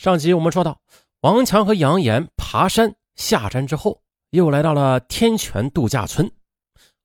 [0.00, 0.80] 上集我们说到，
[1.20, 6.32] 王强和杨岩爬山下山之后，又来到了天泉度假村。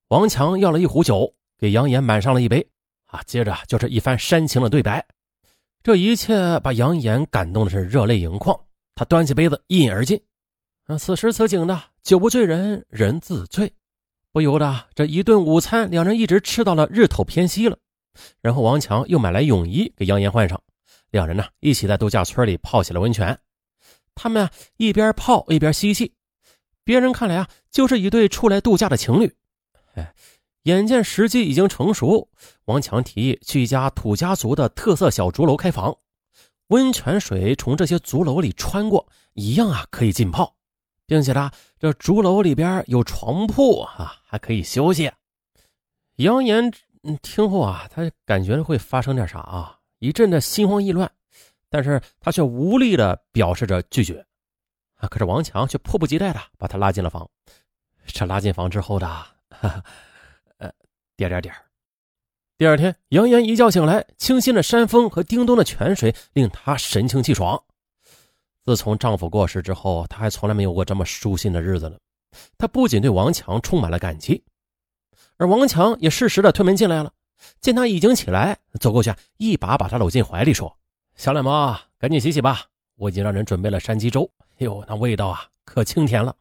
[0.08, 2.66] 王强要了一壶酒，给杨岩满上了一杯。
[3.08, 5.06] 啊，接着就是一番煽情的对白。
[5.82, 8.58] 这一切把杨岩感动的是热泪盈眶。
[8.94, 10.18] 他端起杯子一饮而尽。
[10.86, 13.70] 啊，此时此景的酒不醉人人自醉，
[14.32, 17.76] 不由得这一顿午餐，两人一直吃到了日头偏西了。
[18.40, 20.58] 然后王强又买来泳衣给杨岩换上。
[21.16, 23.38] 两人呢一起在度假村里泡起了温泉，
[24.14, 26.14] 他们啊一边泡一边嬉戏，
[26.84, 29.34] 别人看来啊就是一对出来度假的情侣。
[29.94, 30.14] 哎，
[30.64, 32.28] 眼见时机已经成熟，
[32.66, 35.96] 王强提议去一家土家族的特色小竹楼开房，
[36.68, 40.54] 温泉水从这些竹楼里穿过，一样啊可以浸泡，
[41.06, 45.10] 并且呢这竹楼里边有床铺啊，还可以休息。
[46.16, 46.70] 杨言
[47.22, 49.78] 听后啊，他感觉会发生点啥啊？
[49.98, 51.10] 一阵的心慌意乱，
[51.70, 54.24] 但是他却无力的表示着拒绝
[54.96, 55.08] 啊！
[55.08, 57.28] 可是王强却迫不及待的把他拉进了房。
[58.06, 59.26] 这拉进房之后的，
[60.58, 60.72] 呃，
[61.16, 61.54] 点点点
[62.56, 67.62] 第二天，杨岩一觉醒来，清新的山风和叮咚的泉水令她神清气爽。
[68.64, 71.98] 自从丈夫过世之后，她还从来没有过这么舒心的日子了。
[72.56, 74.42] 她不仅对王强充满了感激，
[75.36, 77.12] 而王强也适时的推门进来了。
[77.60, 80.76] 见他已经起来，走过去，一把把他搂进怀里，说
[81.16, 84.30] ：“小懒猫，赶紧洗洗吧，我已经让人准备了山鸡粥。
[84.58, 86.34] 哎呦，那味道啊，可清甜了。”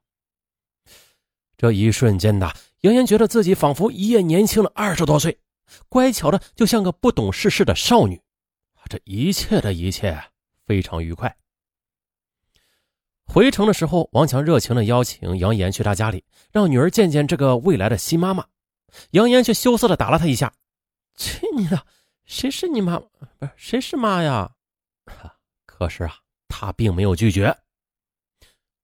[1.58, 5.40] 这一瞬间的杨岩觉得自己仿佛一夜年轻了二十多岁，
[5.88, 8.22] 乖巧的就像个不懂世事的少女。
[8.90, 10.22] 这一切的一切
[10.66, 11.36] 非常愉快。
[13.26, 18.46] 回城的时候，王强热情的邀请杨岩去他家里，让女儿见见这个未来的新妈妈。
[19.12, 20.54] 杨岩却羞涩的打了他一下。
[21.16, 21.86] 去你的！
[22.26, 23.00] 谁是你妈？
[23.00, 24.52] 不是谁是妈呀？
[25.66, 26.16] 可是啊，
[26.48, 27.56] 他并没有拒绝。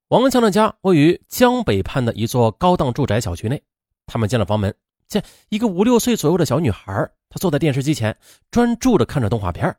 [0.10, 3.64] 王强的家位于江北畔的一座高档住宅小区内。
[4.06, 4.76] 他们进了房门，
[5.08, 8.18] 见一个五六岁左右的小女孩，她坐在电视机前，
[8.52, 9.74] 专注的看着动画片。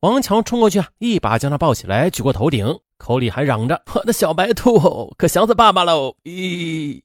[0.00, 7.02] 王强冲过去啊，一把将她抱起来，举过头顶，口里还嚷着：“我的小白兔，可想死爸爸喽！”咦，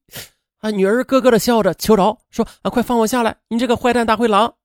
[0.57, 3.37] 啊，女儿咯咯的笑着，求饶说：“啊，快放我下来！
[3.47, 4.55] 你这个坏蛋大灰狼！”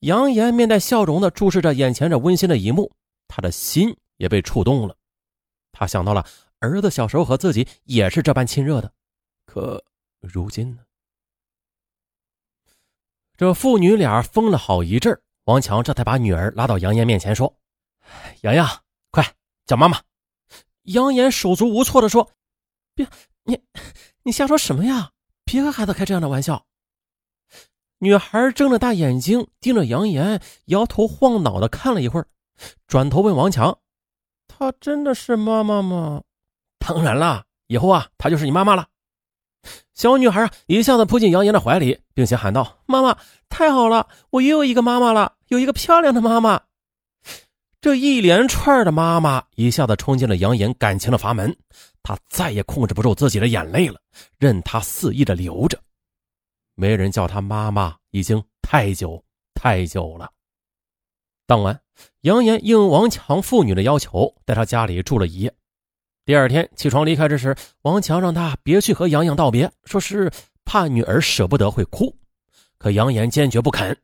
[0.00, 2.92] 杨岩面带笑容的注视着眼前这温馨的一幕，
[3.26, 4.96] 他的心也被触动了。
[5.72, 6.24] 他想到了
[6.60, 8.92] 儿子小时候和自己也是这般亲热的，
[9.44, 9.82] 可
[10.20, 10.82] 如今呢？
[13.36, 17.56] 这父女俩疯了好一阵王强这才把女儿拉到杨岩面前说
[18.42, 18.68] ：“洋洋，
[19.10, 19.34] 快
[19.66, 20.00] 叫妈妈。”
[20.82, 22.30] 杨岩手足无措的说
[22.94, 23.08] ：“别，
[23.44, 23.60] 你
[24.22, 25.12] 你瞎说什么呀？
[25.44, 26.66] 别和孩子开这样的玩笑。”
[28.00, 32.26] 女孩睁着大眼睛盯着杨岩，摇头晃脑的看了一会儿，
[32.86, 33.76] 转头问王强
[34.46, 36.22] ：“她真的是妈妈吗
[36.78, 38.86] ？”“当然了，以后啊，她就是你妈妈了。”
[39.94, 46.60] 小女孩啊，一下子扑进杨岩的怀里，并且喊道：“妈妈，太好了，我又有一个妈妈了，有一个漂亮的妈妈。”
[47.80, 51.56] 这一连串的妈妈一下子冲进了杨岩感情的阀门，
[52.02, 54.00] 他再也控制不住自己的眼泪了，
[54.38, 55.78] 任他肆意的流着。
[56.80, 60.30] 没人叫他妈妈，已经太久太久了。
[61.44, 61.80] 当晚，
[62.20, 65.52] 杨岩应王强父女的要求，在他家里住了一夜。
[66.24, 70.30] 第二天起床离开之时，王强让他别去和杨洋道别，说是
[70.64, 72.16] 怕女儿舍不得会哭。
[72.78, 73.98] 可杨岩坚决不肯。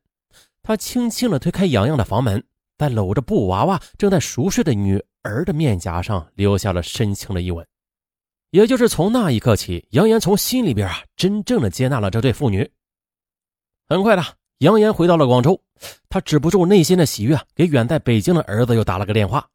[0.61, 2.45] 他轻轻地推开杨洋的房门，
[2.77, 7.65] 在搂着布娃娃正在熟睡的女儿的面颊上留下了深情的一吻。
[8.55, 12.71] 也就是从那一刻起，杨岩从心里边啊，真正的接纳了这对父女。
[13.89, 14.23] 很快的，
[14.59, 15.61] 杨岩回到了广州，
[16.09, 19.49] 他止不住内心的喜悦，给远在北京的儿子又打了个电话。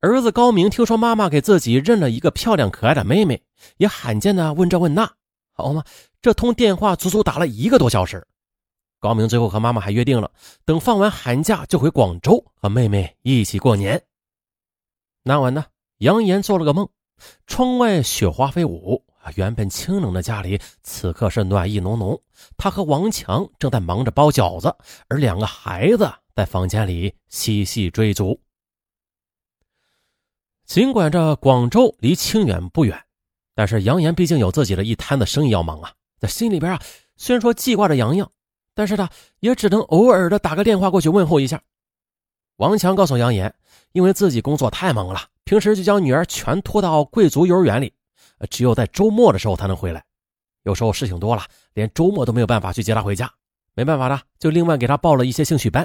[0.00, 3.42] 儿子高明听说妈妈给自己认了一个漂亮可爱的妹妹，
[3.78, 5.10] 也罕见的问这问那，
[5.52, 5.82] 好吗？
[6.20, 8.22] 这通电话足足打了一个多小时。
[8.98, 10.30] 高明最后和妈妈还约定了，
[10.66, 14.04] 等放完寒假就回广州和妹妹一起过年。
[15.22, 15.64] 那晚呢，
[15.96, 16.86] 杨岩做了个梦。
[17.46, 22.20] 窗外雪花飞舞，原本清冷的家里此刻是暖意浓浓。
[22.56, 24.74] 他和王强正在忙着包饺子，
[25.08, 28.40] 而两个孩子在房间里嬉戏追逐。
[30.64, 33.04] 尽管这广州离清远不远，
[33.54, 35.92] 但是杨岩毕竟有自己的一摊子生意要忙啊。
[36.18, 36.80] 在心里边啊，
[37.16, 38.30] 虽然说记挂着洋洋，
[38.74, 41.60] 但是他也只能偶尔的打个电话过去问候一下。
[42.56, 43.54] 王强告诉杨岩，
[43.92, 45.20] 因为自己工作太忙了。
[45.50, 47.92] 平时就将女儿全托到贵族幼儿园里，
[48.50, 50.00] 只有在周末的时候才能回来。
[50.62, 51.42] 有时候事情多了，
[51.74, 53.28] 连周末都没有办法去接她回家。
[53.74, 55.84] 没办法的，就另外给她报了一些兴趣班，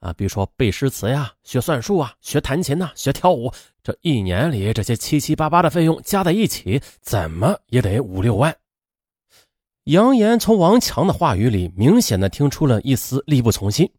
[0.00, 3.50] 啊，比如说背诗词呀、学算术啊、学弹琴呐、学跳舞，
[3.82, 8.54] 这一年里这些七七八八的费用加在一起，怎么也得五六万。
[9.84, 13.90] 杨岩从王强的话语里明显的听出了一丝力不从心，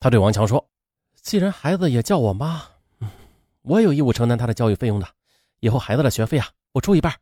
[0.00, 0.66] 他对王强说
[1.20, 2.62] ：“既然孩子也叫我妈，
[3.68, 5.06] 我有义务承担他的教育费用的。
[5.60, 7.14] 以后孩子的学费啊，我出一半。”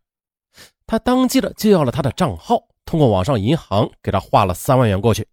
[0.87, 5.27] 他当即的就要了他的账号，通过网上银行给他划了三万元过去。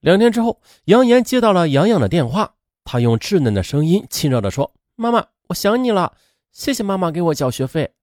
[0.00, 6.16] 两天之后，杨岩接到了洋洋的电话，他用稚嫩的声音亲热的说：“妈妈，我想你了，
[6.52, 7.94] 谢谢妈妈给我交学费。”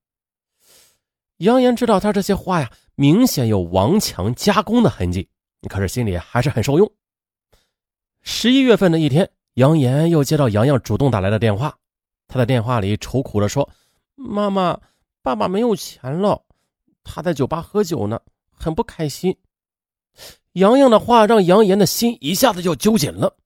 [1.37, 2.71] 杨岩知道他这些话呀。
[2.95, 5.27] 明显有王强加工的痕迹，
[5.67, 6.93] 可是心里还是很受用。
[8.21, 11.75] 十一月份的一天，杨岩又接到洋洋主动打来的电话，
[12.33, 13.69] 他在电话里愁苦地说
[14.17, 14.79] ：“妈妈，
[15.21, 16.41] 爸爸没有钱了，
[17.03, 18.19] 他在酒吧喝酒呢，
[18.49, 19.37] 很不开心。”
[20.53, 23.37] 洋洋的话让杨岩的心一下子就揪紧了。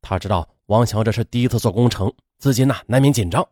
[0.00, 3.46] 他知道王强这是第一次做工程，资金呐难免紧张，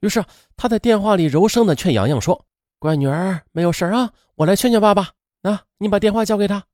[0.00, 0.24] 于是
[0.56, 2.42] 他在电话里柔声的劝洋洋说。
[2.78, 5.10] 乖女儿，没有事啊，我来劝劝爸爸。
[5.42, 6.64] 啊，你把电话交给他。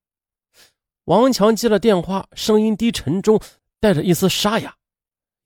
[1.07, 3.41] 王强接了电话，声音低沉中
[3.81, 4.77] 带着一丝沙哑。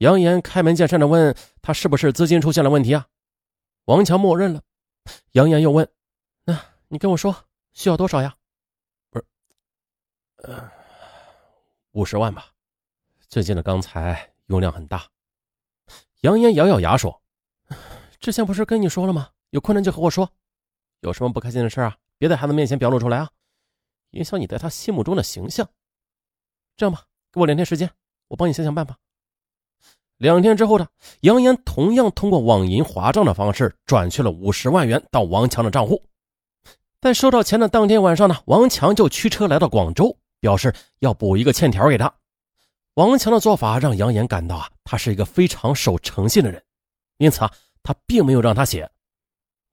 [0.02, 3.06] 扬言开门见山的问他是不是资金出现了问题啊？
[3.84, 4.60] 王强默认了。
[5.30, 5.88] 杨岩又问
[6.44, 8.36] ：“那你跟我说需要多少呀？”
[9.10, 9.24] 不是，
[10.38, 10.68] 呃，
[11.92, 12.50] 五十万吧。
[13.28, 15.08] 最近的钢材用量很大。
[16.22, 17.22] 杨岩咬咬牙说
[18.18, 19.30] ：“之前不是跟你说了吗？
[19.50, 20.28] 有困难就和我说。”
[21.02, 21.96] 有什么不开心的事啊？
[22.18, 23.30] 别在孩子面前表露出来啊，
[24.10, 25.68] 影响你在他心目中的形象。
[26.76, 27.88] 这样吧，给我两天时间，
[28.26, 28.98] 我帮你想想办法。
[30.22, 30.86] 两天之后呢，
[31.22, 36.00] 杨岩同样通过网银划账的方式转去了五十万元到王强的账户。
[37.00, 42.14] 在收到钱的当天晚上呢，王强就驱车来到广州，表示要补一个欠条给他。
[42.94, 46.62] 王强的做法让杨岩感到啊，他是一个非常守诚信的人，
[47.18, 47.50] 因此啊，
[47.82, 48.88] 他并没有让他写。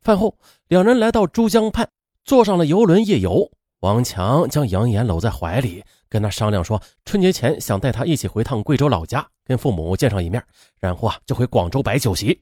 [0.01, 0.35] 饭后，
[0.67, 1.87] 两人来到珠江畔，
[2.25, 3.51] 坐上了游轮夜游。
[3.81, 10.43] 王强将杨岩搂在怀里，跟他商量说，春节前想带他一起回趟贵州老家，跟父母见上一面，
[10.79, 12.41] 然后啊就回广州摆酒席。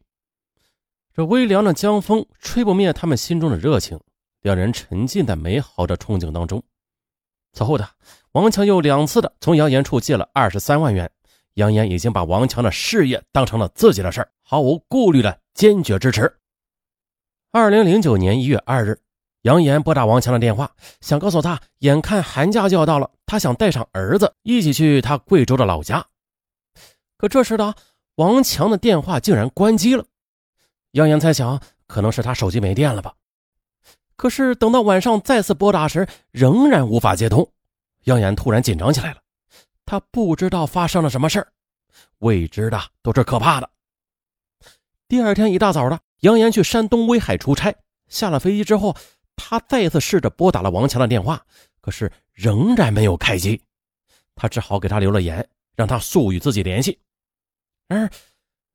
[1.14, 4.00] 这微凉的江风吹不灭他们心中的热情，
[4.42, 6.64] 两人沉浸在美好的憧憬当中。
[7.54, 7.90] 此后的
[8.34, 11.10] 王强又两次的从杨岩处借了二十三万元，
[11.56, 16.32] 杨岩已经把王强的事业当成了自己的事毫无顾虑的坚决支持。
[17.52, 19.00] 二零零九年一月二日，
[19.48, 26.06] 杨岩拨打王强的电话，想告诉他，眼看寒假就要到了，他想带上儿子一起去他贵州的老家。
[27.16, 27.74] 可这时的
[28.16, 30.04] 王强的电话竟然关机了。
[30.92, 33.14] 杨岩猜想，可能是他手机没电了吧。
[34.18, 37.50] 可是等到晚上再次拨打时，仍然无法接通。
[38.04, 39.22] 杨岩突然紧张起来了，
[39.86, 41.48] 他不知道发生了什么事
[42.18, 43.70] 未知的都是可怕的。
[45.08, 45.98] 第二天一大早的。
[46.22, 47.74] 杨岩去山东威海出差，
[48.10, 48.94] 下了飞机之后，
[49.38, 51.42] 他再一次试着拨打了王强的电话，
[51.80, 53.62] 可是仍然没有开机。
[54.36, 57.00] 他只好给他留了言，让他速与自己联系。
[57.88, 58.10] 而，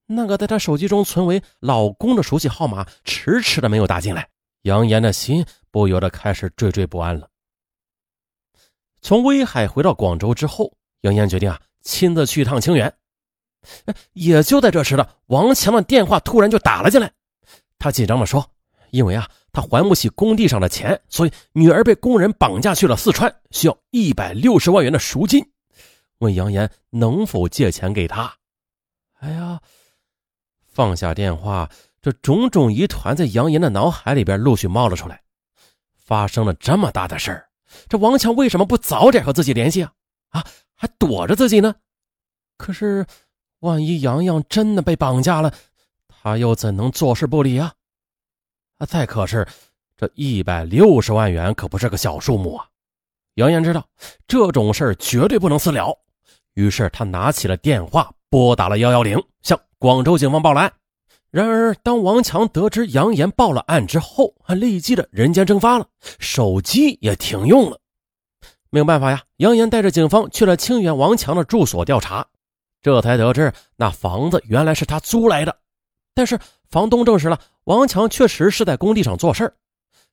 [0.06, 4.26] 那个在他手机中存为老公的熟悉号码迟迟的没有打进来，
[4.62, 7.29] 杨岩的心不由得开始惴惴不安了。
[9.03, 10.73] 从威海回到广州之后，
[11.03, 12.94] 杨岩决定啊，亲自去一趟清远。
[14.12, 17.12] 也就在这时呢，王强的电话突然就打了进来。
[17.78, 18.49] 他紧张地说
[18.92, 25.42] ：“因为啊，他还不起工地上的钱，所以女儿被工人绑架去了四川，需要一百六十万元的赎金。
[26.18, 28.32] 问杨岩能否借钱给他。
[29.20, 29.58] 哎呀，
[30.66, 31.70] 放下电话，
[32.02, 35.22] 这种种疑团在杨岩的脑海里边陆续冒了出来。
[35.96, 37.49] 发生了这么大的事儿，
[37.88, 39.92] 这王强为什么不早点和自己联系啊？
[40.28, 40.44] 啊，
[40.75, 41.75] 还躲着自己呢？
[42.58, 43.06] 可是，
[43.61, 45.52] 万一杨洋真的被绑架了？”
[46.06, 47.72] 他又怎能坐视不理啊？
[48.82, 48.86] 啊！
[48.86, 49.46] 再可是，
[49.96, 52.66] 这一百六十万元可不是个小数目啊！
[53.34, 53.86] 杨岩知道
[54.26, 55.96] 这种事儿绝对不能私了，
[56.54, 60.72] 于是他拿起了电话，拨打了幺幺零，向广州警方报了案。
[61.30, 65.86] 然而，当王强得知杨岩报了案之后，他立即的人间蒸发了，
[66.18, 67.78] 手机也停用了。
[68.70, 72.26] 没有办法呀，杨岩带着警方去了清远王强的住所调查，
[72.82, 75.56] 这才得知那房子原来是他租来的。
[76.14, 76.38] 但是
[76.69, 79.57] 房东证实了，王强确实是在工地上做事儿。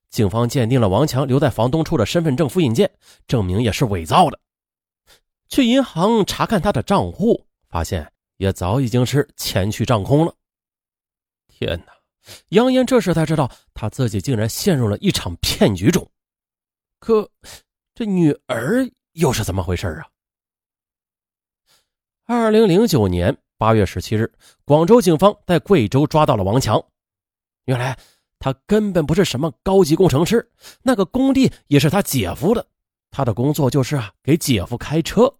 [0.08, 2.90] 警方鉴定了王强留在房东处的身份证复印件，
[3.26, 4.40] 证明也是伪造的。
[5.48, 10.34] 去银行查看他的账户，发现也早已经是钱去账空了。
[11.48, 11.92] 天哪！
[12.50, 16.08] 杨岩这时才知道，他自己竟然陷入了一场骗局中。
[16.98, 17.28] 可
[17.94, 20.06] 这女儿又是怎么回事啊？
[22.26, 24.32] 二零零九年八月十七日，
[24.64, 26.82] 广州警方在贵州抓到了王强。
[27.66, 27.94] 原来
[28.38, 30.50] 他根本不是什么高级工程师，
[30.82, 32.66] 那个工地也是他姐夫的。
[33.10, 35.30] 他的工作就是啊，给姐夫开车。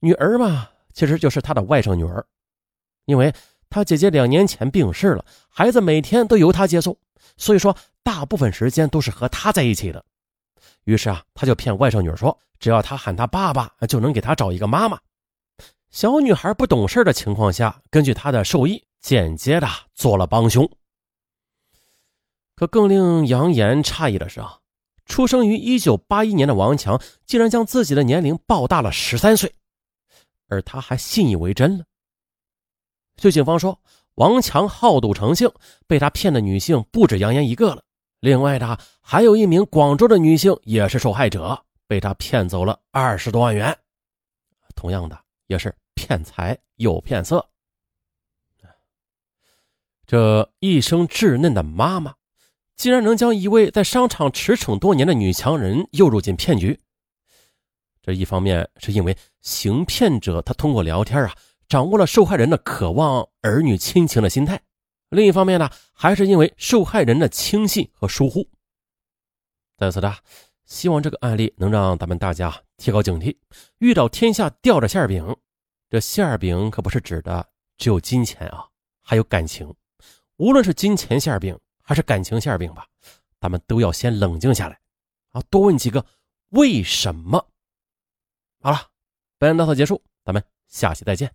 [0.00, 2.24] 女儿嘛，其实就是他的外甥女儿，
[3.04, 3.30] 因为
[3.68, 6.96] 他姐姐两年前病逝了，孩子每天都由他接送，
[7.36, 10.02] 所以说大部分时间都是和他在一起的。
[10.84, 14.98] 于是啊，他就骗外甥女说，只要他喊他爸爸，就能给他找一个妈妈。
[15.96, 20.70] 小女孩不懂事的情况下，根据她的授意，间接的做了帮凶。
[22.54, 24.58] 可更令杨岩诧异的是啊，
[25.06, 29.50] 出生于一九八一年的王强，竟然将自己的年龄报大了十三岁，
[30.48, 31.84] 而他还信以为真了。
[33.16, 33.80] 据警方说，
[34.16, 35.50] 王强好赌成性，
[35.86, 37.82] 被他骗的女性不止杨岩一个了。
[38.20, 43.74] 另外的还有一名广州的女性也是受害者，被他骗走了二十多万元。
[44.74, 47.46] 同样的，也是骗财又骗色。
[50.06, 52.14] 这一生稚嫩的妈妈，
[52.76, 56.80] 竟然能将一位在商场驰骋多年的女强人诱入进骗局。
[58.02, 61.34] 这一方面是因为行骗者他通过聊天啊，
[61.68, 64.60] 掌握了受害人的渴望儿女亲情的心态。
[65.08, 68.48] 另一方面呢，还是因为受害人的轻信和疏忽。
[69.76, 70.14] 在此呢，
[70.66, 73.36] 希望这个案例能让咱们大家提高警惕。
[73.78, 75.34] 遇到天下掉着馅饼，
[75.88, 78.66] 这馅饼可不是指的只有金钱啊，
[79.00, 79.72] 还有感情。
[80.36, 82.86] 无论是金钱馅饼还是感情馅饼吧，
[83.40, 84.78] 咱们都要先冷静下来
[85.30, 86.04] 啊，多问几个
[86.50, 87.38] 为什么。
[88.60, 88.90] 好了，
[89.38, 91.32] 本案到此结束，咱们下期再见。